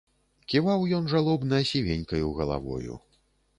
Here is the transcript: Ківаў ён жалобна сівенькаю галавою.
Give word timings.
Ківаў 0.53 0.85
ён 0.99 1.03
жалобна 1.13 1.61
сівенькаю 1.73 2.33
галавою. 2.43 3.01